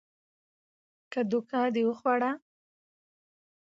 که 1.11 1.19
دوکه 1.31 1.59
دې 1.73 1.83
وخوړه 1.87 2.31